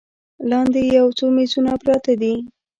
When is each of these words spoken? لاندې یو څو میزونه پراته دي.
لاندې 0.49 0.81
یو 0.97 1.07
څو 1.17 1.25
میزونه 1.35 1.71
پراته 1.83 2.13
دي. 2.21 2.35